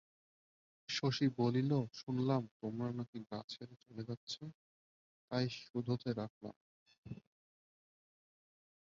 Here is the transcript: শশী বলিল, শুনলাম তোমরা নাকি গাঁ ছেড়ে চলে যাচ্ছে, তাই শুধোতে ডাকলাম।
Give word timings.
শশী 0.89 1.27
বলিল, 1.37 1.71
শুনলাম 1.93 2.41
তোমরা 2.61 2.89
নাকি 2.99 3.17
গাঁ 3.29 3.43
ছেড়ে 3.49 3.75
চলে 3.83 4.03
যাচ্ছে, 4.09 4.43
তাই 5.31 5.45
শুধোতে 5.61 6.09
ডাকলাম। 6.13 6.55